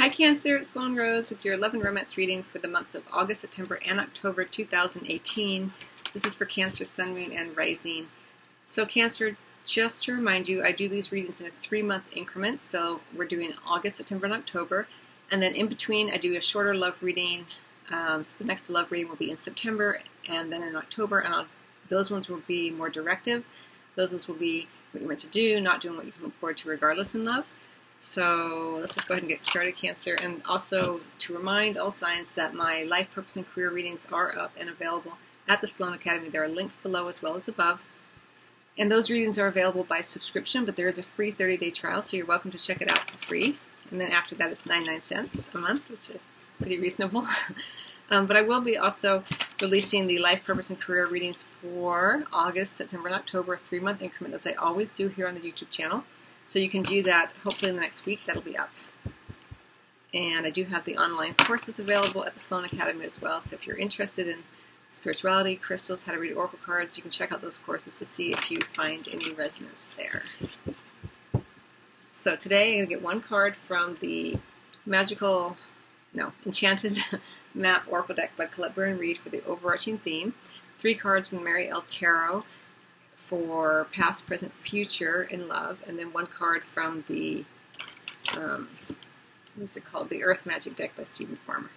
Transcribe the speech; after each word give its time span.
Hi, 0.00 0.08
Cancer. 0.08 0.56
It's 0.56 0.70
Sloan 0.70 0.96
Rose 0.96 1.28
with 1.28 1.44
your 1.44 1.58
Love 1.58 1.74
and 1.74 1.84
Romance 1.84 2.16
reading 2.16 2.42
for 2.42 2.58
the 2.58 2.66
months 2.66 2.94
of 2.94 3.02
August, 3.12 3.42
September, 3.42 3.78
and 3.86 4.00
October 4.00 4.42
2018. 4.42 5.70
This 6.14 6.24
is 6.24 6.34
for 6.34 6.46
Cancer, 6.46 6.86
Sun, 6.86 7.12
Moon, 7.12 7.30
and 7.30 7.54
Rising. 7.54 8.08
So, 8.64 8.86
Cancer, 8.86 9.36
just 9.66 10.04
to 10.04 10.14
remind 10.14 10.48
you, 10.48 10.64
I 10.64 10.72
do 10.72 10.88
these 10.88 11.12
readings 11.12 11.42
in 11.42 11.46
a 11.46 11.50
three 11.50 11.82
month 11.82 12.16
increment. 12.16 12.62
So, 12.62 13.02
we're 13.14 13.26
doing 13.26 13.52
August, 13.66 13.98
September, 13.98 14.24
and 14.24 14.34
October. 14.34 14.88
And 15.30 15.42
then 15.42 15.54
in 15.54 15.66
between, 15.66 16.10
I 16.10 16.16
do 16.16 16.34
a 16.34 16.40
shorter 16.40 16.74
love 16.74 16.96
reading. 17.02 17.44
Um, 17.90 18.24
so, 18.24 18.38
the 18.38 18.46
next 18.46 18.70
love 18.70 18.90
reading 18.90 19.10
will 19.10 19.16
be 19.16 19.30
in 19.30 19.36
September 19.36 20.00
and 20.26 20.50
then 20.50 20.62
in 20.62 20.74
October. 20.74 21.18
And 21.18 21.34
I'll, 21.34 21.46
those 21.90 22.10
ones 22.10 22.30
will 22.30 22.42
be 22.48 22.70
more 22.70 22.88
directive. 22.88 23.44
Those 23.94 24.12
ones 24.12 24.26
will 24.26 24.36
be 24.36 24.68
what 24.92 25.02
you're 25.02 25.08
meant 25.08 25.20
to 25.20 25.28
do, 25.28 25.60
not 25.60 25.82
doing 25.82 25.98
what 25.98 26.06
you 26.06 26.12
can 26.12 26.22
look 26.24 26.34
forward 26.36 26.56
to 26.56 26.70
regardless 26.70 27.14
in 27.14 27.26
love. 27.26 27.54
So 28.02 28.78
let's 28.80 28.96
just 28.96 29.06
go 29.06 29.14
ahead 29.14 29.22
and 29.22 29.30
get 29.30 29.44
started, 29.44 29.76
Cancer. 29.76 30.16
And 30.20 30.42
also 30.44 31.02
to 31.20 31.36
remind 31.36 31.78
all 31.78 31.92
signs 31.92 32.34
that 32.34 32.52
my 32.52 32.82
life 32.82 33.08
purpose 33.12 33.36
and 33.36 33.48
career 33.48 33.70
readings 33.70 34.08
are 34.10 34.36
up 34.36 34.50
and 34.58 34.68
available 34.68 35.18
at 35.46 35.60
the 35.60 35.68
Sloan 35.68 35.92
Academy. 35.92 36.28
There 36.28 36.42
are 36.42 36.48
links 36.48 36.76
below 36.76 37.06
as 37.06 37.22
well 37.22 37.36
as 37.36 37.46
above. 37.46 37.84
And 38.76 38.90
those 38.90 39.08
readings 39.08 39.38
are 39.38 39.46
available 39.46 39.84
by 39.84 40.00
subscription, 40.00 40.64
but 40.64 40.74
there 40.74 40.88
is 40.88 40.98
a 40.98 41.04
free 41.04 41.30
30 41.30 41.56
day 41.56 41.70
trial, 41.70 42.02
so 42.02 42.16
you're 42.16 42.26
welcome 42.26 42.50
to 42.50 42.58
check 42.58 42.82
it 42.82 42.90
out 42.90 43.08
for 43.08 43.18
free. 43.18 43.58
And 43.92 44.00
then 44.00 44.10
after 44.10 44.34
that, 44.34 44.48
it's 44.48 44.66
99 44.66 45.00
cents 45.00 45.48
a 45.54 45.58
month, 45.58 45.88
which 45.88 46.10
is 46.10 46.44
pretty 46.58 46.80
reasonable. 46.80 47.28
um, 48.10 48.26
but 48.26 48.36
I 48.36 48.42
will 48.42 48.62
be 48.62 48.76
also 48.76 49.22
releasing 49.60 50.08
the 50.08 50.18
life 50.18 50.44
purpose 50.44 50.70
and 50.70 50.80
career 50.80 51.06
readings 51.06 51.44
for 51.44 52.24
August, 52.32 52.72
September, 52.72 53.06
and 53.06 53.14
October, 53.14 53.56
three 53.56 53.78
month 53.78 54.02
increment, 54.02 54.34
as 54.34 54.44
I 54.44 54.54
always 54.54 54.96
do 54.96 55.06
here 55.06 55.28
on 55.28 55.36
the 55.36 55.40
YouTube 55.40 55.70
channel. 55.70 56.02
So 56.44 56.58
you 56.58 56.68
can 56.68 56.84
view 56.84 57.02
that 57.04 57.32
hopefully 57.44 57.70
in 57.70 57.76
the 57.76 57.80
next 57.80 58.04
week. 58.06 58.24
That'll 58.24 58.42
be 58.42 58.56
up. 58.56 58.70
And 60.14 60.44
I 60.44 60.50
do 60.50 60.64
have 60.64 60.84
the 60.84 60.96
online 60.96 61.34
courses 61.34 61.78
available 61.78 62.24
at 62.24 62.34
the 62.34 62.40
Sloan 62.40 62.64
Academy 62.64 63.04
as 63.04 63.20
well. 63.20 63.40
So 63.40 63.54
if 63.54 63.66
you're 63.66 63.78
interested 63.78 64.28
in 64.28 64.38
spirituality, 64.88 65.56
crystals, 65.56 66.02
how 66.02 66.12
to 66.12 66.18
read 66.18 66.32
oracle 66.32 66.58
cards, 66.62 66.98
you 66.98 67.02
can 67.02 67.10
check 67.10 67.32
out 67.32 67.40
those 67.40 67.56
courses 67.56 67.98
to 67.98 68.04
see 68.04 68.32
if 68.32 68.50
you 68.50 68.60
find 68.74 69.08
any 69.10 69.32
resonance 69.32 69.86
there. 69.96 70.24
So 72.10 72.36
today 72.36 72.72
I'm 72.72 72.78
going 72.80 72.88
to 72.88 72.94
get 72.94 73.02
one 73.02 73.22
card 73.22 73.56
from 73.56 73.94
the 73.94 74.38
magical, 74.84 75.56
no, 76.12 76.32
enchanted 76.44 76.98
map 77.54 77.84
oracle 77.88 78.14
deck 78.14 78.36
by 78.36 78.46
Colette 78.46 78.74
Baron 78.74 78.98
Reid 78.98 79.16
for 79.16 79.30
the 79.30 79.42
overarching 79.46 79.96
theme. 79.96 80.34
Three 80.76 80.94
cards 80.94 81.28
from 81.28 81.42
Marie-El 81.42 81.82
Tarot 81.82 82.44
for 83.32 83.86
past, 83.90 84.26
present, 84.26 84.52
future 84.52 85.22
in 85.22 85.48
love, 85.48 85.82
and 85.86 85.98
then 85.98 86.12
one 86.12 86.26
card 86.26 86.62
from 86.62 87.00
the 87.06 87.46
um, 88.36 88.68
what's 89.56 89.74
it 89.74 89.86
called? 89.86 90.10
The 90.10 90.22
Earth 90.22 90.44
Magic 90.44 90.76
deck 90.76 90.94
by 90.94 91.04
Steven 91.04 91.36
Farmer. 91.36 91.70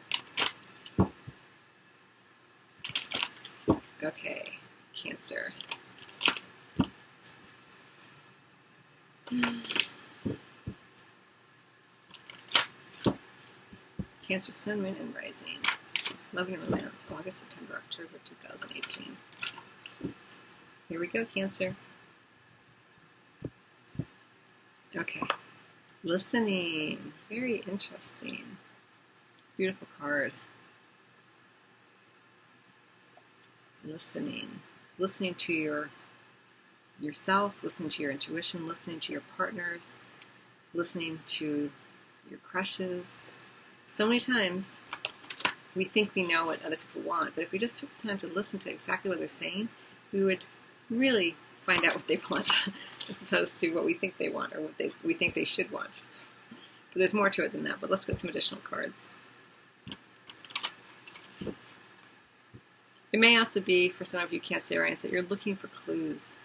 Okay, 4.04 4.56
Cancer. 4.94 5.54
Cancer, 14.28 14.52
Sun, 14.52 14.82
Moon, 14.82 14.98
and 15.00 15.16
Rising. 15.16 15.60
Love 16.34 16.50
and 16.50 16.70
Romance, 16.70 17.06
August, 17.10 17.40
September, 17.40 17.76
October 17.78 18.20
2018. 18.26 19.16
Here 20.88 21.00
we 21.00 21.08
go, 21.08 21.26
Cancer. 21.26 21.76
Okay. 24.96 25.24
Listening. 26.04 27.14
Very 27.28 27.58
interesting. 27.68 28.58
Beautiful 29.58 29.88
card. 30.00 30.34
Listening. 33.84 34.62
Listening 35.00 35.34
to 35.36 35.54
your 35.54 35.90
yourself, 37.02 37.64
listening 37.64 37.90
to 37.90 38.04
your 38.04 38.12
intuition, 38.12 38.68
listening 38.68 39.00
to 39.02 39.12
your 39.12 39.24
partners, 39.36 40.00
listening 40.74 41.20
to 41.26 41.72
your 42.30 42.40
crushes. 42.40 43.34
So 43.86 44.06
many 44.06 44.20
times 44.20 44.82
we 45.76 45.84
think 45.84 46.16
we 46.16 46.24
know 46.24 46.46
what 46.46 46.64
other 46.66 46.78
people 46.78 47.10
want, 47.10 47.36
but 47.36 47.44
if 47.44 47.52
we 47.52 47.60
just 47.60 47.80
took 47.80 47.96
the 47.98 48.08
time 48.08 48.18
to 48.20 48.28
listen 48.28 48.60
to 48.60 48.72
exactly 48.72 49.10
what 49.10 49.20
they're 49.20 49.28
saying, 49.28 49.70
we 50.14 50.24
would 50.24 50.46
really 50.90 51.36
find 51.62 51.84
out 51.84 51.96
what 51.96 52.08
they 52.08 52.20
want 52.30 52.48
as 53.10 53.22
opposed 53.22 53.60
to 53.60 53.74
what 53.74 53.86
we 53.86 53.94
think 53.94 54.18
they 54.18 54.30
want 54.30 54.54
or 54.56 54.62
what 54.62 54.78
they, 54.78 54.92
we 55.04 55.14
think 55.14 55.34
they 55.34 55.44
should 55.44 55.72
want. 55.72 56.04
But 56.94 57.00
there's 57.00 57.14
more 57.14 57.30
to 57.30 57.44
it 57.44 57.52
than 57.52 57.64
that, 57.64 57.82
but 57.82 57.90
let's 57.90 58.06
get 58.06 58.18
some 58.18 58.30
additional 58.30 58.62
cards. 58.62 59.12
It 63.12 63.20
may 63.20 63.38
also 63.38 63.62
be, 63.62 63.90
for 63.90 64.04
some 64.04 64.22
of 64.22 64.34
you 64.34 64.42
Cancerians, 64.42 65.02
that 65.02 65.12
you're 65.12 65.24
looking 65.24 65.56
for 65.56 65.68
clues. 65.68 66.38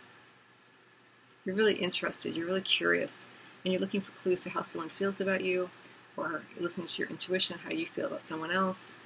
You're 1.44 1.56
really 1.56 1.74
interested, 1.74 2.36
you're 2.36 2.46
really 2.46 2.60
curious, 2.60 3.28
and 3.64 3.72
you're 3.72 3.80
looking 3.80 4.00
for 4.00 4.12
clues 4.12 4.44
to 4.44 4.50
how 4.50 4.62
someone 4.62 4.88
feels 4.88 5.20
about 5.20 5.42
you, 5.42 5.70
or 6.16 6.42
listening 6.58 6.86
to 6.86 7.02
your 7.02 7.10
intuition, 7.10 7.58
how 7.58 7.70
you 7.70 7.86
feel 7.86 8.06
about 8.06 8.22
someone 8.22 8.52
else, 8.52 9.00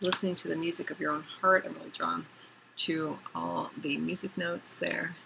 listening 0.00 0.34
to 0.36 0.48
the 0.48 0.56
music 0.56 0.90
of 0.90 1.00
your 1.00 1.12
own 1.12 1.24
heart. 1.40 1.64
I'm 1.66 1.74
really 1.74 1.90
drawn 1.90 2.26
to 2.78 3.18
all 3.34 3.70
the 3.76 3.96
music 3.98 4.38
notes 4.38 4.74
there. 4.74 5.16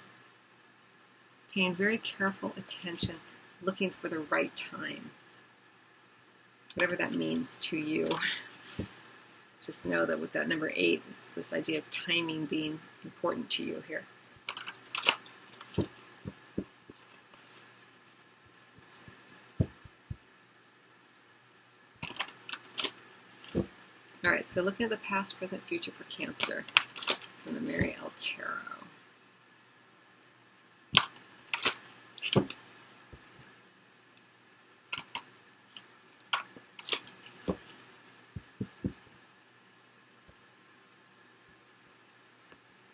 Paying 1.55 1.75
very 1.75 1.99
careful 1.99 2.53
attention, 2.57 3.17
looking 3.61 3.91
for 3.91 4.09
the 4.09 4.21
right 4.21 4.55
time. 4.57 5.11
Whatever 6.75 6.97
that 6.97 7.13
means 7.13 7.59
to 7.59 7.77
you. 7.77 8.07
Just 9.61 9.85
know 9.85 10.07
that 10.07 10.19
with 10.19 10.33
that 10.33 10.49
number 10.49 10.73
eight, 10.75 11.03
it's 11.09 11.29
this 11.29 11.53
idea 11.53 11.79
of 11.79 11.91
timing 11.91 12.47
being 12.47 12.81
important 13.05 13.51
to 13.51 13.65
you 13.65 13.85
here. 13.87 14.03
All 24.25 24.31
right, 24.31 24.45
so 24.45 24.63
looking 24.63 24.85
at 24.85 24.91
the 24.91 24.97
past, 24.97 25.37
present, 25.37 25.63
future 25.65 25.91
for 25.91 26.05
Cancer 26.05 26.65
from 27.43 27.55
the 27.55 27.61
Marie-El 27.61 28.13
Tarot. 28.17 28.73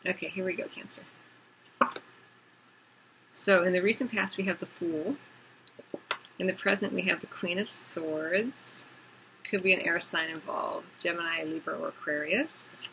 Okay, 0.06 0.28
here 0.28 0.44
we 0.44 0.54
go, 0.54 0.66
Cancer. 0.69 1.03
So 3.28 3.62
in 3.62 3.75
the 3.75 3.82
recent 3.82 4.10
past, 4.10 4.38
we 4.38 4.44
have 4.44 4.59
the 4.59 4.66
Fool. 4.66 5.16
In 6.38 6.47
the 6.47 6.54
present, 6.54 6.94
we 6.94 7.03
have 7.03 7.20
the 7.20 7.26
Queen 7.26 7.59
of 7.59 7.69
Swords. 7.69 8.86
Could 9.44 9.62
be 9.62 9.75
an 9.75 9.82
air 9.86 10.00
sign 10.00 10.30
involved, 10.30 10.86
Gemini, 10.98 11.44
Libra, 11.44 11.78
or 11.78 11.88
Aquarius. 11.88 12.88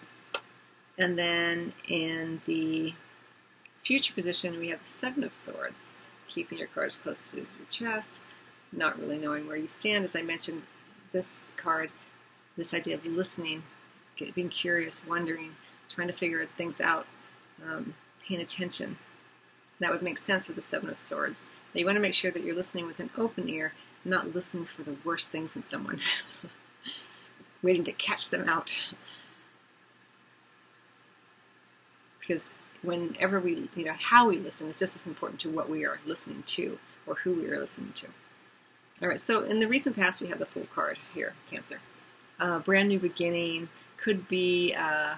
And 0.97 1.17
then 1.17 1.73
in 1.87 2.41
the 2.45 2.93
future 3.79 4.13
position, 4.13 4.59
we 4.59 4.69
have 4.69 4.79
the 4.79 4.85
Seven 4.85 5.23
of 5.23 5.35
Swords, 5.35 5.95
keeping 6.27 6.57
your 6.57 6.67
cards 6.67 6.97
close 6.97 7.31
to 7.31 7.37
your 7.37 7.47
chest, 7.69 8.21
not 8.71 8.99
really 8.99 9.19
knowing 9.19 9.47
where 9.47 9.57
you 9.57 9.67
stand. 9.67 10.03
As 10.03 10.15
I 10.15 10.21
mentioned, 10.21 10.63
this 11.11 11.45
card, 11.57 11.91
this 12.57 12.73
idea 12.73 12.95
of 12.95 13.05
listening, 13.05 13.63
being 14.33 14.49
curious, 14.49 15.05
wondering, 15.05 15.55
trying 15.89 16.07
to 16.07 16.13
figure 16.13 16.47
things 16.57 16.79
out, 16.79 17.05
um, 17.65 17.93
paying 18.25 18.41
attention. 18.41 18.97
That 19.79 19.91
would 19.91 20.01
make 20.01 20.17
sense 20.17 20.47
for 20.47 20.53
the 20.53 20.61
Seven 20.61 20.89
of 20.89 20.97
Swords. 20.97 21.51
Now 21.73 21.79
you 21.79 21.85
want 21.85 21.97
to 21.97 22.01
make 22.01 22.13
sure 22.13 22.31
that 22.31 22.43
you're 22.43 22.55
listening 22.55 22.87
with 22.87 22.99
an 23.01 23.09
open 23.17 23.49
ear, 23.49 23.73
not 24.05 24.33
listening 24.33 24.65
for 24.65 24.83
the 24.83 24.95
worst 25.03 25.31
things 25.31 25.55
in 25.55 25.61
someone, 25.61 25.99
waiting 27.61 27.83
to 27.83 27.91
catch 27.91 28.29
them 28.29 28.47
out. 28.47 28.75
Because 32.25 32.51
whenever 32.81 33.39
we, 33.39 33.69
you 33.75 33.85
know, 33.85 33.93
how 33.99 34.27
we 34.27 34.37
listen 34.37 34.67
is 34.67 34.79
just 34.79 34.95
as 34.95 35.07
important 35.07 35.39
to 35.41 35.49
what 35.49 35.69
we 35.69 35.85
are 35.85 35.99
listening 36.05 36.43
to 36.45 36.77
or 37.07 37.15
who 37.15 37.33
we 37.33 37.47
are 37.47 37.59
listening 37.59 37.91
to. 37.93 38.07
All 39.01 39.09
right, 39.09 39.19
so 39.19 39.43
in 39.43 39.59
the 39.59 39.67
recent 39.67 39.95
past, 39.95 40.21
we 40.21 40.27
have 40.27 40.39
the 40.39 40.45
Fool 40.45 40.67
card 40.73 40.97
here, 41.13 41.33
Cancer. 41.49 41.79
Uh, 42.39 42.59
brand 42.59 42.89
new 42.89 42.99
beginning 42.99 43.69
could 43.97 44.27
be 44.27 44.73
uh, 44.73 45.15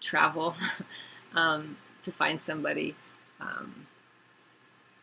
travel 0.00 0.54
um, 1.34 1.76
to 2.02 2.12
find 2.12 2.40
somebody, 2.40 2.94
um, 3.40 3.86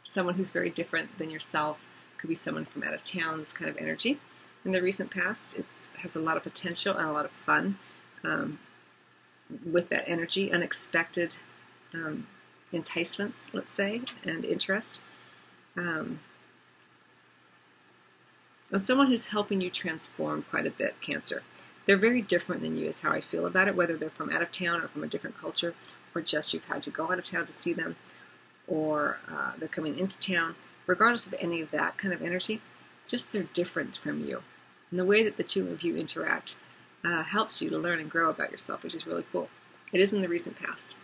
someone 0.04 0.36
who's 0.36 0.52
very 0.52 0.70
different 0.70 1.18
than 1.18 1.30
yourself. 1.30 1.86
Could 2.18 2.28
be 2.28 2.36
someone 2.36 2.66
from 2.66 2.84
out 2.84 2.94
of 2.94 3.02
town. 3.02 3.40
This 3.40 3.54
kind 3.54 3.70
of 3.70 3.78
energy. 3.78 4.20
In 4.66 4.72
the 4.72 4.82
recent 4.82 5.10
past, 5.10 5.58
it 5.58 5.66
has 6.00 6.18
a 6.18 6.20
lot 6.20 6.36
of 6.36 6.44
potential 6.44 6.96
and 6.96 7.08
a 7.08 7.12
lot 7.14 7.24
of 7.24 7.32
fun. 7.32 7.78
Um, 8.26 8.60
with 9.66 9.90
that 9.90 10.04
energy, 10.08 10.52
unexpected 10.52 11.38
um, 11.94 12.28
enticements, 12.72 13.50
let's 13.54 13.72
say, 13.72 14.02
and 14.24 14.46
interest. 14.46 15.02
Um, 15.78 16.20
and 18.72 18.82
someone 18.82 19.08
who's 19.08 19.28
helping 19.28 19.62
you 19.62 19.70
transform 19.70 20.44
quite 20.50 20.68
a 20.68 20.72
bit, 20.72 21.02
Cancer. 21.02 21.44
They're 21.86 21.98
very 21.98 22.22
different 22.22 22.62
than 22.62 22.76
you, 22.76 22.88
is 22.88 23.02
how 23.02 23.12
I 23.12 23.20
feel 23.20 23.48
about 23.48 23.68
it, 23.68 23.76
whether 23.76 23.98
they're 23.98 24.12
from 24.12 24.30
out 24.30 24.44
of 24.44 24.52
town 24.52 24.82
or 24.82 24.88
from 24.88 25.04
a 25.04 25.08
different 25.08 25.38
culture, 25.38 25.74
or 26.14 26.22
just 26.22 26.54
you've 26.54 26.66
had 26.66 26.82
to 26.84 26.92
go 26.92 27.12
out 27.12 27.18
of 27.18 27.26
town 27.26 27.46
to 27.46 27.52
see 27.52 27.74
them, 27.74 27.96
or 28.68 29.20
uh, 29.28 29.54
they're 29.58 29.68
coming 29.68 29.98
into 29.98 30.20
town. 30.20 30.56
Regardless 30.86 31.26
of 31.26 31.34
any 31.40 31.62
of 31.62 31.72
that 31.72 31.98
kind 31.98 32.14
of 32.14 32.22
energy, 32.22 32.62
just 33.08 33.34
they're 33.34 33.44
different 33.44 33.96
from 33.96 34.24
you. 34.24 34.44
And 34.92 35.00
the 35.00 35.06
way 35.06 35.24
that 35.24 35.38
the 35.38 35.44
two 35.44 35.68
of 35.70 35.82
you 35.82 35.96
interact 35.96 36.56
uh, 37.04 37.24
helps 37.24 37.62
you 37.62 37.70
to 37.70 37.78
learn 37.78 38.00
and 38.00 38.10
grow 38.10 38.30
about 38.30 38.52
yourself, 38.52 38.84
which 38.84 38.96
is 38.96 39.08
really 39.08 39.26
cool. 39.32 39.50
It 39.94 40.02
is 40.02 40.14
in 40.14 40.22
the 40.22 40.28
recent 40.28 40.58
past. 40.58 40.98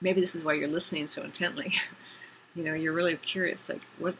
Maybe 0.00 0.20
this 0.20 0.34
is 0.34 0.44
why 0.44 0.54
you're 0.54 0.68
listening 0.68 1.08
so 1.08 1.22
intently. 1.22 1.74
you 2.54 2.64
know, 2.64 2.74
you're 2.74 2.92
really 2.92 3.16
curious, 3.16 3.68
like, 3.68 3.84
what, 3.98 4.14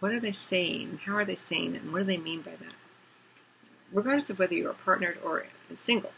what 0.00 0.12
are 0.12 0.20
they 0.20 0.32
saying? 0.32 1.00
How 1.04 1.14
are 1.14 1.24
they 1.24 1.34
saying 1.34 1.74
it? 1.74 1.82
And 1.82 1.92
what 1.92 2.00
do 2.00 2.04
they 2.04 2.16
mean 2.16 2.42
by 2.42 2.52
that? 2.52 2.74
Regardless 3.92 4.30
of 4.30 4.38
whether 4.38 4.54
you 4.54 4.68
are 4.68 4.74
partnered 4.74 5.18
or 5.22 5.44
single. 5.74 6.12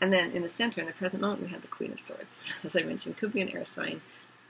And 0.00 0.12
then 0.12 0.32
in 0.32 0.42
the 0.42 0.48
center, 0.48 0.80
in 0.80 0.86
the 0.86 0.92
present 0.92 1.22
moment, 1.22 1.42
we 1.42 1.48
have 1.48 1.62
the 1.62 1.68
Queen 1.68 1.92
of 1.92 2.00
Swords. 2.00 2.52
As 2.64 2.76
I 2.76 2.82
mentioned, 2.82 3.16
could 3.16 3.32
be 3.32 3.40
an 3.40 3.54
air 3.54 3.64
sign 3.64 4.00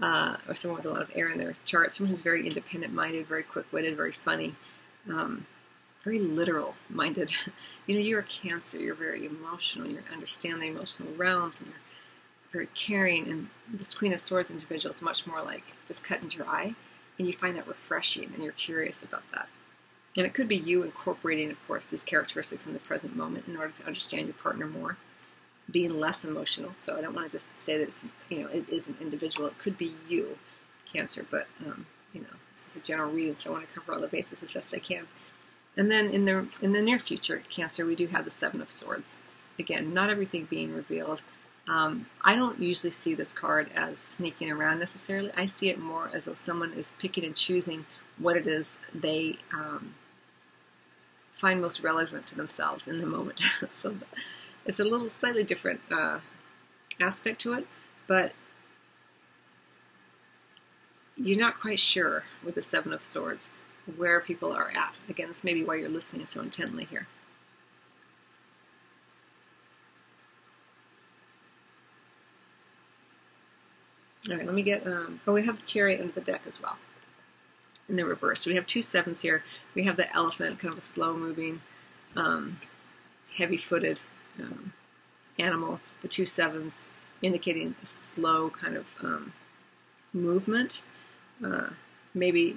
uh, 0.00 0.36
or 0.48 0.54
someone 0.54 0.78
with 0.78 0.86
a 0.86 0.90
lot 0.90 1.02
of 1.02 1.10
air 1.14 1.28
in 1.28 1.38
their 1.38 1.54
chart, 1.64 1.92
someone 1.92 2.08
who's 2.08 2.22
very 2.22 2.46
independent 2.46 2.92
minded, 2.92 3.26
very 3.26 3.42
quick 3.42 3.66
witted, 3.72 3.96
very 3.96 4.12
funny, 4.12 4.54
um, 5.08 5.46
very 6.04 6.20
literal 6.20 6.74
minded. 6.90 7.32
you 7.86 7.94
know, 7.94 8.00
you're 8.00 8.20
a 8.20 8.24
Cancer, 8.24 8.78
you're 8.78 8.94
very 8.94 9.26
emotional, 9.26 9.88
you 9.88 9.98
understand 10.12 10.62
the 10.62 10.66
emotional 10.66 11.12
realms, 11.14 11.60
and 11.60 11.70
you're 11.70 11.80
very 12.52 12.68
caring. 12.74 13.28
And 13.28 13.48
this 13.72 13.94
Queen 13.94 14.12
of 14.12 14.20
Swords 14.20 14.50
individual 14.50 14.90
is 14.90 15.02
much 15.02 15.26
more 15.26 15.42
like 15.42 15.64
just 15.86 16.04
cut 16.04 16.34
your 16.36 16.46
eye, 16.46 16.74
and 17.18 17.26
you 17.26 17.32
find 17.32 17.56
that 17.56 17.66
refreshing, 17.66 18.30
and 18.34 18.42
you're 18.42 18.52
curious 18.52 19.02
about 19.02 19.24
that. 19.32 19.48
And 20.16 20.24
it 20.24 20.34
could 20.34 20.46
be 20.46 20.56
you 20.56 20.84
incorporating, 20.84 21.50
of 21.50 21.66
course, 21.66 21.88
these 21.88 22.04
characteristics 22.04 22.66
in 22.66 22.72
the 22.72 22.78
present 22.78 23.16
moment 23.16 23.48
in 23.48 23.56
order 23.56 23.72
to 23.72 23.86
understand 23.86 24.26
your 24.26 24.34
partner 24.34 24.66
more 24.66 24.96
being 25.70 25.98
less 25.98 26.24
emotional. 26.24 26.74
So 26.74 26.96
I 26.96 27.00
don't 27.00 27.14
want 27.14 27.30
to 27.30 27.36
just 27.36 27.56
say 27.58 27.78
that 27.78 27.84
it's, 27.84 28.04
you 28.28 28.40
know, 28.40 28.48
it 28.48 28.68
is 28.68 28.86
an 28.86 28.96
individual. 29.00 29.48
It 29.48 29.58
could 29.58 29.78
be 29.78 29.92
you, 30.08 30.38
Cancer, 30.86 31.26
but, 31.30 31.46
um, 31.66 31.86
you 32.12 32.20
know, 32.20 32.28
this 32.52 32.68
is 32.68 32.76
a 32.76 32.80
general 32.80 33.10
reading, 33.10 33.34
so 33.34 33.50
I 33.50 33.52
want 33.54 33.66
to 33.66 33.80
cover 33.80 33.94
all 33.94 34.00
the 34.00 34.08
bases 34.08 34.42
as 34.42 34.52
best 34.52 34.74
I 34.74 34.78
can. 34.78 35.06
And 35.76 35.90
then 35.90 36.10
in 36.10 36.24
the 36.24 36.46
in 36.62 36.72
the 36.72 36.82
near 36.82 36.98
future, 36.98 37.42
Cancer, 37.50 37.84
we 37.84 37.96
do 37.96 38.06
have 38.08 38.24
the 38.24 38.30
Seven 38.30 38.60
of 38.60 38.70
Swords. 38.70 39.18
Again, 39.58 39.92
not 39.92 40.10
everything 40.10 40.46
being 40.48 40.74
revealed. 40.74 41.22
Um, 41.66 42.06
I 42.22 42.36
don't 42.36 42.60
usually 42.60 42.90
see 42.90 43.14
this 43.14 43.32
card 43.32 43.70
as 43.74 43.98
sneaking 43.98 44.50
around 44.50 44.78
necessarily. 44.78 45.30
I 45.36 45.46
see 45.46 45.68
it 45.68 45.78
more 45.78 46.10
as 46.12 46.26
though 46.26 46.34
someone 46.34 46.72
is 46.72 46.92
picking 46.98 47.24
and 47.24 47.34
choosing 47.34 47.86
what 48.18 48.36
it 48.36 48.46
is 48.46 48.78
they 48.94 49.38
um, 49.52 49.94
find 51.32 51.60
most 51.60 51.82
relevant 51.82 52.26
to 52.28 52.36
themselves 52.36 52.86
in 52.86 52.98
the 52.98 53.06
moment. 53.06 53.40
so 53.70 53.96
it's 54.66 54.78
a 54.78 54.84
little 54.84 55.08
slightly 55.10 55.42
different 55.42 55.80
uh, 55.90 56.18
aspect 57.00 57.40
to 57.40 57.54
it, 57.54 57.66
but 58.06 58.32
you're 61.16 61.38
not 61.38 61.60
quite 61.60 61.80
sure 61.80 62.24
with 62.44 62.54
the 62.54 62.62
Seven 62.62 62.92
of 62.92 63.02
Swords 63.02 63.50
where 63.96 64.20
people 64.20 64.52
are 64.52 64.70
at. 64.70 64.96
Again, 65.08 65.28
this 65.28 65.44
may 65.44 65.54
be 65.54 65.64
why 65.64 65.76
you're 65.76 65.88
listening 65.88 66.26
so 66.26 66.40
intently 66.40 66.84
here. 66.84 67.06
All 74.30 74.36
right, 74.36 74.46
let 74.46 74.54
me 74.54 74.62
get. 74.62 74.86
Um, 74.86 75.20
oh, 75.26 75.34
we 75.34 75.44
have 75.44 75.60
the 75.60 75.66
chariot 75.66 76.00
in 76.00 76.10
the 76.14 76.20
deck 76.22 76.42
as 76.46 76.62
well, 76.62 76.78
in 77.90 77.96
the 77.96 78.06
reverse. 78.06 78.40
So 78.40 78.50
we 78.50 78.56
have 78.56 78.66
two 78.66 78.80
sevens 78.80 79.20
here. 79.20 79.44
We 79.74 79.84
have 79.84 79.98
the 79.98 80.10
elephant, 80.14 80.60
kind 80.60 80.72
of 80.72 80.78
a 80.78 80.82
slow-moving, 80.82 81.60
um, 82.16 82.58
heavy-footed 83.36 84.00
um, 84.40 84.72
animal, 85.38 85.80
the 86.00 86.08
two 86.08 86.24
sevens 86.24 86.88
indicating 87.20 87.74
a 87.82 87.86
slow 87.86 88.48
kind 88.48 88.76
of 88.76 88.94
um, 89.02 89.34
movement. 90.14 90.82
Uh, 91.44 91.70
maybe 92.14 92.56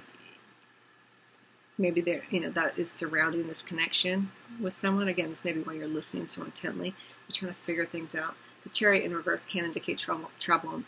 maybe 1.78 2.00
there 2.00 2.22
you 2.30 2.40
know 2.40 2.50
that 2.50 2.76
is 2.76 2.90
surrounding 2.90 3.46
this 3.46 3.62
connection 3.62 4.30
with 4.60 4.72
someone. 4.72 5.08
Again, 5.08 5.28
this 5.28 5.44
may 5.44 5.52
be 5.52 5.60
why 5.60 5.74
you're 5.74 5.88
listening 5.88 6.26
so 6.26 6.42
intently. 6.42 6.94
You're 7.28 7.34
trying 7.34 7.52
to 7.52 7.58
figure 7.58 7.86
things 7.86 8.14
out. 8.14 8.34
The 8.62 8.68
chariot 8.68 9.04
in 9.04 9.14
reverse 9.14 9.46
can 9.46 9.64
indicate 9.64 9.98
trouble, 9.98 10.30
trouble, 10.38 10.82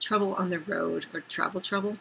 trouble 0.00 0.34
on 0.34 0.50
the 0.50 0.58
road 0.58 1.06
or 1.14 1.20
travel 1.20 1.60
trouble. 1.60 1.98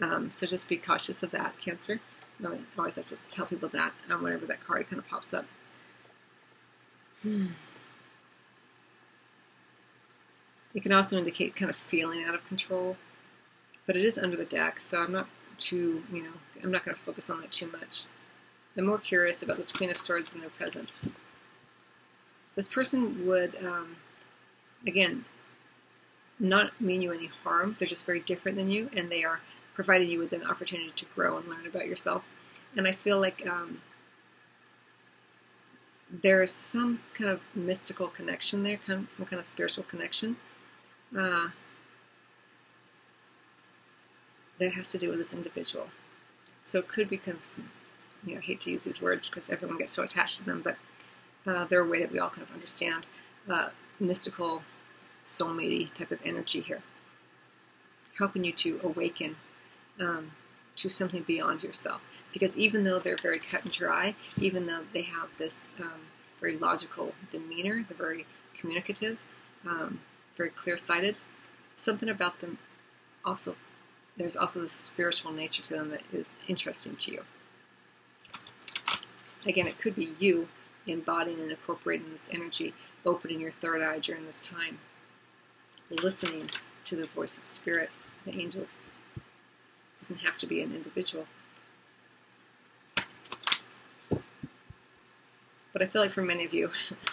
Um, 0.00 0.30
so 0.30 0.46
just 0.46 0.68
be 0.68 0.78
cautious 0.78 1.22
of 1.22 1.30
that, 1.32 1.58
Cancer. 1.60 2.00
I 2.42 2.58
always 2.78 2.96
have 2.96 3.04
to 3.06 3.16
tell 3.28 3.44
people 3.44 3.68
that 3.70 3.92
um, 4.08 4.22
whenever 4.22 4.46
that 4.46 4.64
card 4.64 4.88
kind 4.88 4.98
of 4.98 5.06
pops 5.08 5.34
up. 5.34 5.44
Hmm. 7.22 7.48
It 10.72 10.82
can 10.82 10.92
also 10.92 11.18
indicate 11.18 11.56
kind 11.56 11.68
of 11.68 11.76
feeling 11.76 12.24
out 12.24 12.34
of 12.34 12.46
control, 12.46 12.96
but 13.86 13.96
it 13.96 14.04
is 14.04 14.16
under 14.16 14.36
the 14.36 14.44
deck, 14.44 14.80
so 14.80 15.02
I'm 15.02 15.12
not 15.12 15.28
too, 15.60 16.02
you 16.12 16.22
know, 16.22 16.32
I'm 16.62 16.70
not 16.70 16.84
going 16.84 16.96
to 16.96 17.02
focus 17.02 17.30
on 17.30 17.40
that 17.40 17.52
too 17.52 17.70
much. 17.70 18.06
I'm 18.76 18.86
more 18.86 18.98
curious 18.98 19.42
about 19.42 19.56
this 19.56 19.72
Queen 19.72 19.90
of 19.90 19.96
Swords 19.96 20.34
in 20.34 20.40
their 20.40 20.50
present. 20.50 20.88
This 22.54 22.68
person 22.68 23.26
would, 23.26 23.56
um, 23.64 23.96
again, 24.86 25.24
not 26.38 26.80
mean 26.80 27.02
you 27.02 27.12
any 27.12 27.26
harm. 27.26 27.76
They're 27.78 27.88
just 27.88 28.06
very 28.06 28.20
different 28.20 28.56
than 28.56 28.70
you, 28.70 28.90
and 28.94 29.10
they 29.10 29.24
are 29.24 29.40
providing 29.74 30.08
you 30.08 30.18
with 30.18 30.32
an 30.32 30.42
opportunity 30.42 30.92
to 30.96 31.04
grow 31.14 31.36
and 31.36 31.48
learn 31.48 31.66
about 31.66 31.86
yourself. 31.86 32.24
And 32.76 32.86
I 32.86 32.92
feel 32.92 33.20
like 33.20 33.46
um, 33.46 33.82
there 36.10 36.42
is 36.42 36.50
some 36.50 37.00
kind 37.14 37.30
of 37.30 37.40
mystical 37.54 38.08
connection 38.08 38.62
there, 38.62 38.78
some 38.86 39.26
kind 39.26 39.38
of 39.38 39.44
spiritual 39.44 39.84
connection 39.84 40.36
uh, 41.16 41.48
that 44.60 44.74
has 44.74 44.92
to 44.92 44.98
do 44.98 45.08
with 45.08 45.18
this 45.18 45.34
individual. 45.34 45.88
So 46.62 46.78
it 46.78 46.88
could 46.88 47.08
be 47.08 47.16
kind 47.16 47.38
of 47.38 47.44
some, 47.44 47.70
you 48.24 48.34
know, 48.34 48.38
I 48.38 48.42
hate 48.42 48.60
to 48.60 48.70
use 48.70 48.84
these 48.84 49.02
words 49.02 49.28
because 49.28 49.50
everyone 49.50 49.78
gets 49.78 49.92
so 49.92 50.02
attached 50.04 50.36
to 50.36 50.44
them, 50.44 50.62
but 50.62 50.76
uh, 51.46 51.64
they're 51.64 51.80
a 51.80 51.88
way 51.88 52.00
that 52.00 52.12
we 52.12 52.18
all 52.18 52.28
kind 52.28 52.46
of 52.46 52.52
understand 52.52 53.06
uh, 53.48 53.70
mystical, 53.98 54.62
soulmate 55.24 55.92
type 55.94 56.10
of 56.10 56.20
energy 56.24 56.60
here, 56.60 56.82
helping 58.18 58.44
you 58.44 58.52
to 58.52 58.78
awaken 58.84 59.36
um, 59.98 60.32
to 60.76 60.88
something 60.88 61.22
beyond 61.22 61.62
yourself. 61.62 62.02
Because 62.32 62.56
even 62.56 62.84
though 62.84 62.98
they're 62.98 63.16
very 63.16 63.38
cut 63.38 63.64
and 63.64 63.72
dry, 63.72 64.14
even 64.38 64.64
though 64.64 64.82
they 64.92 65.02
have 65.02 65.30
this 65.38 65.74
um, 65.80 66.02
very 66.38 66.56
logical 66.56 67.14
demeanor, 67.30 67.84
they're 67.88 67.96
very 67.96 68.26
communicative, 68.54 69.24
um, 69.66 70.00
very 70.36 70.50
clear 70.50 70.76
sighted, 70.76 71.18
something 71.74 72.08
about 72.08 72.38
them 72.40 72.58
also, 73.24 73.56
there's 74.20 74.36
also 74.36 74.60
this 74.60 74.72
spiritual 74.72 75.32
nature 75.32 75.62
to 75.62 75.74
them 75.74 75.88
that 75.90 76.02
is 76.12 76.36
interesting 76.46 76.94
to 76.96 77.12
you. 77.12 77.22
Again, 79.46 79.66
it 79.66 79.78
could 79.78 79.96
be 79.96 80.12
you 80.18 80.48
embodying 80.86 81.40
and 81.40 81.50
incorporating 81.50 82.10
this 82.10 82.28
energy, 82.32 82.74
opening 83.06 83.40
your 83.40 83.50
third 83.50 83.82
eye 83.82 83.98
during 83.98 84.26
this 84.26 84.38
time, 84.38 84.78
listening 86.02 86.50
to 86.84 86.96
the 86.96 87.06
voice 87.06 87.38
of 87.38 87.46
spirit, 87.46 87.90
the 88.26 88.38
angels 88.38 88.84
doesn't 89.98 90.20
have 90.20 90.36
to 90.38 90.46
be 90.46 90.62
an 90.62 90.74
individual. 90.74 91.26
But 95.72 95.82
I 95.82 95.86
feel 95.86 96.02
like 96.02 96.10
for 96.10 96.22
many 96.22 96.44
of 96.44 96.52
you, 96.52 96.70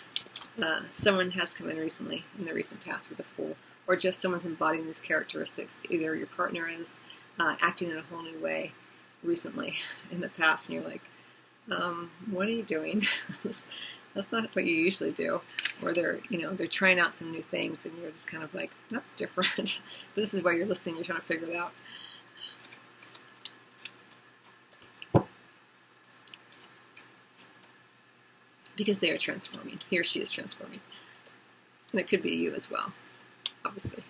uh, 0.61 0.81
someone 0.93 1.31
has 1.31 1.53
come 1.53 1.69
in 1.69 1.77
recently, 1.77 2.25
in 2.37 2.45
the 2.45 2.53
recent 2.53 2.83
past, 2.83 3.09
with 3.09 3.19
a 3.19 3.23
fool, 3.23 3.55
or 3.87 3.95
just 3.95 4.19
someone's 4.19 4.45
embodying 4.45 4.85
these 4.85 4.99
characteristics. 4.99 5.81
Either 5.89 6.15
your 6.15 6.27
partner 6.27 6.67
is 6.67 6.99
uh, 7.39 7.55
acting 7.61 7.89
in 7.89 7.97
a 7.97 8.01
whole 8.01 8.21
new 8.21 8.37
way 8.39 8.73
recently 9.23 9.75
in 10.11 10.21
the 10.21 10.29
past, 10.29 10.69
and 10.69 10.75
you're 10.75 10.89
like, 10.89 11.01
um, 11.71 12.11
"What 12.29 12.47
are 12.47 12.51
you 12.51 12.63
doing? 12.63 13.01
that's 14.13 14.31
not 14.31 14.53
what 14.53 14.65
you 14.65 14.75
usually 14.75 15.11
do." 15.11 15.41
Or 15.83 15.93
they're, 15.93 16.19
you 16.29 16.39
know, 16.39 16.53
they're 16.53 16.67
trying 16.67 16.99
out 16.99 17.13
some 17.13 17.31
new 17.31 17.41
things, 17.41 17.85
and 17.85 17.97
you're 17.97 18.11
just 18.11 18.27
kind 18.27 18.43
of 18.43 18.53
like, 18.53 18.71
"That's 18.89 19.13
different." 19.13 19.81
this 20.15 20.33
is 20.33 20.43
why 20.43 20.53
you're 20.53 20.65
listening. 20.65 20.95
You're 20.95 21.05
trying 21.05 21.19
to 21.19 21.25
figure 21.25 21.49
it 21.49 21.55
out. 21.55 21.71
because 28.77 28.99
they 29.01 29.09
are 29.09 29.17
transforming. 29.17 29.79
He 29.89 29.99
or 29.99 30.03
she 30.03 30.21
is 30.21 30.31
transforming. 30.31 30.79
And 31.91 31.99
it 31.99 32.07
could 32.07 32.21
be 32.21 32.35
you 32.35 32.53
as 32.53 32.71
well, 32.71 32.93
obviously. 33.67 34.03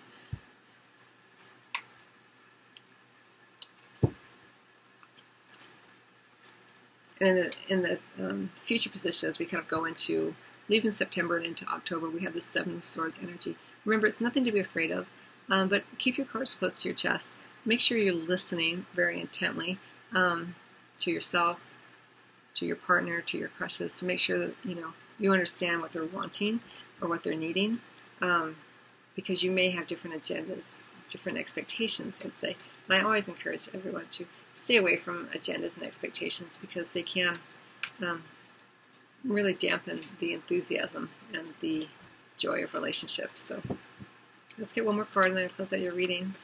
And 7.20 7.28
in 7.28 7.36
the, 7.36 7.56
in 7.68 7.82
the 7.82 7.98
um, 8.18 8.50
future 8.54 8.90
positions, 8.90 9.40
we 9.40 9.46
kind 9.46 9.60
of 9.60 9.68
go 9.68 9.84
into 9.84 10.36
leaving 10.68 10.92
September 10.92 11.36
and 11.36 11.46
into 11.46 11.66
October, 11.66 12.08
we 12.08 12.22
have 12.22 12.32
the 12.32 12.40
Seven 12.40 12.76
of 12.76 12.84
Swords 12.84 13.18
energy. 13.20 13.56
Remember, 13.84 14.06
it's 14.06 14.20
nothing 14.20 14.44
to 14.44 14.52
be 14.52 14.60
afraid 14.60 14.90
of, 14.90 15.06
um, 15.50 15.68
but 15.68 15.84
keep 15.98 16.16
your 16.16 16.26
cards 16.26 16.54
close 16.54 16.82
to 16.82 16.88
your 16.88 16.94
chest. 16.94 17.36
Make 17.64 17.80
sure 17.80 17.98
you're 17.98 18.14
listening 18.14 18.86
very 18.94 19.20
intently 19.20 19.78
um, 20.14 20.54
to 20.98 21.10
yourself, 21.10 21.58
to 22.54 22.66
your 22.66 22.76
partner, 22.76 23.20
to 23.22 23.38
your 23.38 23.48
crushes, 23.48 23.98
to 23.98 24.04
make 24.04 24.20
sure 24.20 24.38
that 24.38 24.54
you 24.64 24.74
know 24.74 24.92
you 25.18 25.32
understand 25.32 25.80
what 25.80 25.92
they're 25.92 26.04
wanting 26.04 26.60
or 27.00 27.08
what 27.08 27.24
they're 27.24 27.34
needing, 27.34 27.80
um, 28.20 28.56
because 29.18 29.42
you 29.42 29.50
may 29.50 29.70
have 29.70 29.88
different 29.88 30.14
agendas, 30.14 30.78
different 31.10 31.38
expectations. 31.38 32.22
I'd 32.24 32.36
say, 32.36 32.54
and 32.88 32.96
I 32.96 33.02
always 33.02 33.26
encourage 33.26 33.68
everyone 33.74 34.04
to 34.12 34.26
stay 34.54 34.76
away 34.76 34.96
from 34.96 35.26
agendas 35.34 35.76
and 35.76 35.84
expectations 35.84 36.56
because 36.56 36.92
they 36.92 37.02
can 37.02 37.34
um, 38.00 38.22
really 39.24 39.54
dampen 39.54 40.02
the 40.20 40.34
enthusiasm 40.34 41.10
and 41.34 41.48
the 41.58 41.88
joy 42.36 42.62
of 42.62 42.74
relationships. 42.74 43.40
So 43.40 43.60
let's 44.56 44.72
get 44.72 44.86
one 44.86 44.94
more 44.94 45.04
card 45.04 45.30
and 45.30 45.36
then 45.36 45.48
close 45.48 45.72
out 45.72 45.80
your 45.80 45.96
reading. 45.96 46.34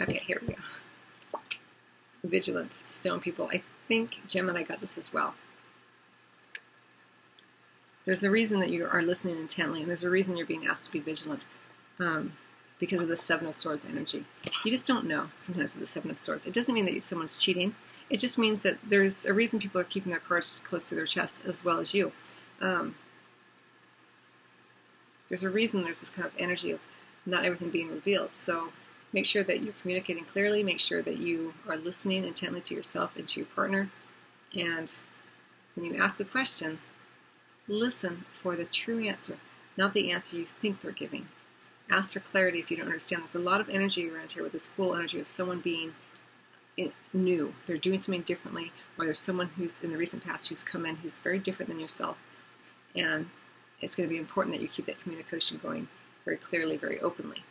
Okay, 0.00 0.22
here 0.26 0.40
we 0.40 0.54
go. 0.54 1.38
Vigilance, 2.24 2.82
stone 2.86 3.20
people. 3.20 3.48
I 3.52 3.62
think 3.88 4.20
Gemini 4.26 4.62
got 4.62 4.80
this 4.80 4.96
as 4.96 5.12
well. 5.12 5.34
There's 8.04 8.24
a 8.24 8.30
reason 8.30 8.60
that 8.60 8.70
you 8.70 8.86
are 8.86 9.02
listening 9.02 9.38
intently, 9.38 9.80
and 9.80 9.88
there's 9.88 10.04
a 10.04 10.10
reason 10.10 10.36
you're 10.36 10.46
being 10.46 10.66
asked 10.66 10.84
to 10.84 10.92
be 10.92 10.98
vigilant 10.98 11.46
um, 12.00 12.32
because 12.80 13.00
of 13.00 13.08
the 13.08 13.16
Seven 13.16 13.46
of 13.46 13.54
Swords 13.54 13.84
energy. 13.84 14.24
You 14.64 14.70
just 14.70 14.86
don't 14.86 15.06
know 15.06 15.28
sometimes 15.34 15.74
with 15.74 15.80
the 15.80 15.86
Seven 15.86 16.10
of 16.10 16.18
Swords. 16.18 16.46
It 16.46 16.54
doesn't 16.54 16.74
mean 16.74 16.84
that 16.86 17.02
someone's 17.02 17.36
cheating. 17.36 17.74
It 18.10 18.18
just 18.18 18.38
means 18.38 18.62
that 18.64 18.78
there's 18.84 19.24
a 19.24 19.32
reason 19.32 19.60
people 19.60 19.80
are 19.80 19.84
keeping 19.84 20.10
their 20.10 20.20
cards 20.20 20.58
close 20.64 20.88
to 20.88 20.94
their 20.94 21.06
chest 21.06 21.44
as 21.46 21.64
well 21.64 21.78
as 21.78 21.94
you. 21.94 22.12
Um, 22.60 22.96
there's 25.28 25.44
a 25.44 25.50
reason 25.50 25.82
there's 25.82 26.00
this 26.00 26.10
kind 26.10 26.26
of 26.26 26.32
energy 26.38 26.72
of 26.72 26.80
not 27.24 27.44
everything 27.44 27.70
being 27.70 27.88
revealed. 27.88 28.36
So 28.36 28.72
Make 29.12 29.26
sure 29.26 29.42
that 29.42 29.62
you're 29.62 29.74
communicating 29.80 30.24
clearly. 30.24 30.62
Make 30.62 30.80
sure 30.80 31.02
that 31.02 31.18
you 31.18 31.54
are 31.68 31.76
listening 31.76 32.24
intently 32.24 32.60
to 32.62 32.74
yourself 32.74 33.16
and 33.16 33.28
to 33.28 33.40
your 33.40 33.46
partner. 33.46 33.90
And 34.58 34.92
when 35.74 35.92
you 35.92 36.02
ask 36.02 36.18
a 36.20 36.24
question, 36.24 36.78
listen 37.68 38.24
for 38.30 38.56
the 38.56 38.64
true 38.64 39.06
answer, 39.06 39.36
not 39.76 39.94
the 39.94 40.10
answer 40.10 40.36
you 40.36 40.46
think 40.46 40.80
they're 40.80 40.92
giving. 40.92 41.28
Ask 41.90 42.12
for 42.12 42.20
clarity 42.20 42.58
if 42.58 42.70
you 42.70 42.76
don't 42.76 42.86
understand. 42.86 43.22
There's 43.22 43.34
a 43.34 43.40
lot 43.40 43.60
of 43.60 43.68
energy 43.68 44.08
around 44.08 44.32
here 44.32 44.42
with 44.42 44.52
this 44.52 44.68
cool 44.68 44.94
energy 44.94 45.20
of 45.20 45.28
someone 45.28 45.60
being 45.60 45.92
new. 47.12 47.54
They're 47.66 47.76
doing 47.76 47.98
something 47.98 48.22
differently, 48.22 48.72
or 48.98 49.04
there's 49.04 49.18
someone 49.18 49.48
who's 49.56 49.82
in 49.82 49.90
the 49.90 49.98
recent 49.98 50.24
past 50.24 50.48
who's 50.48 50.62
come 50.62 50.86
in 50.86 50.96
who's 50.96 51.18
very 51.18 51.38
different 51.38 51.70
than 51.70 51.80
yourself. 51.80 52.16
And 52.96 53.28
it's 53.80 53.94
going 53.94 54.08
to 54.08 54.12
be 54.12 54.18
important 54.18 54.54
that 54.54 54.62
you 54.62 54.68
keep 54.68 54.86
that 54.86 55.00
communication 55.00 55.60
going 55.62 55.88
very 56.24 56.38
clearly, 56.38 56.78
very 56.78 56.98
openly. 57.00 57.42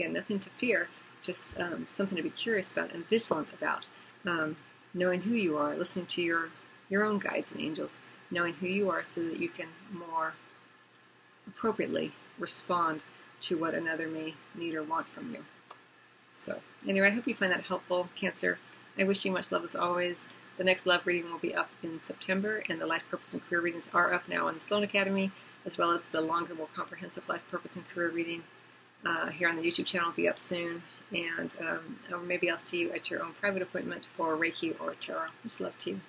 Again, 0.00 0.14
nothing 0.14 0.38
to 0.38 0.48
fear, 0.48 0.88
just 1.20 1.60
um, 1.60 1.84
something 1.86 2.16
to 2.16 2.22
be 2.22 2.30
curious 2.30 2.72
about 2.72 2.90
and 2.94 3.06
vigilant 3.06 3.52
about. 3.52 3.86
Um, 4.24 4.56
knowing 4.94 5.20
who 5.20 5.34
you 5.34 5.58
are, 5.58 5.76
listening 5.76 6.06
to 6.06 6.22
your 6.22 6.48
your 6.88 7.04
own 7.04 7.18
guides 7.18 7.52
and 7.52 7.60
angels, 7.60 8.00
knowing 8.30 8.54
who 8.54 8.66
you 8.66 8.88
are, 8.88 9.02
so 9.02 9.22
that 9.24 9.38
you 9.38 9.50
can 9.50 9.66
more 9.92 10.32
appropriately 11.46 12.12
respond 12.38 13.04
to 13.40 13.58
what 13.58 13.74
another 13.74 14.08
may 14.08 14.32
need 14.54 14.74
or 14.74 14.82
want 14.82 15.06
from 15.06 15.34
you. 15.34 15.44
So, 16.32 16.60
anyway, 16.88 17.08
I 17.08 17.10
hope 17.10 17.26
you 17.26 17.34
find 17.34 17.52
that 17.52 17.64
helpful, 17.64 18.08
Cancer. 18.16 18.58
I 18.98 19.04
wish 19.04 19.26
you 19.26 19.32
much 19.32 19.52
love 19.52 19.64
as 19.64 19.76
always. 19.76 20.28
The 20.56 20.64
next 20.64 20.86
love 20.86 21.06
reading 21.06 21.30
will 21.30 21.38
be 21.38 21.54
up 21.54 21.68
in 21.82 21.98
September, 21.98 22.62
and 22.70 22.80
the 22.80 22.86
life 22.86 23.04
purpose 23.10 23.34
and 23.34 23.46
career 23.46 23.60
readings 23.60 23.90
are 23.92 24.14
up 24.14 24.30
now 24.30 24.48
on 24.48 24.54
the 24.54 24.60
Sloan 24.60 24.82
Academy, 24.82 25.30
as 25.66 25.76
well 25.76 25.90
as 25.90 26.04
the 26.04 26.22
longer, 26.22 26.54
more 26.54 26.68
comprehensive 26.74 27.28
life 27.28 27.46
purpose 27.50 27.76
and 27.76 27.86
career 27.86 28.08
reading 28.08 28.44
uh, 29.04 29.28
here 29.28 29.48
on 29.48 29.56
the 29.56 29.62
YouTube 29.62 29.86
channel 29.86 30.08
will 30.08 30.16
be 30.16 30.28
up 30.28 30.38
soon. 30.38 30.82
And 31.12 31.54
um, 31.60 31.98
or 32.12 32.18
maybe 32.18 32.50
I'll 32.50 32.58
see 32.58 32.80
you 32.80 32.92
at 32.92 33.10
your 33.10 33.22
own 33.22 33.32
private 33.32 33.62
appointment 33.62 34.04
for 34.04 34.36
Reiki 34.36 34.80
or 34.80 34.94
Tarot. 34.94 35.28
Just 35.42 35.60
love 35.60 35.76
to 35.80 35.90
you. 35.90 36.00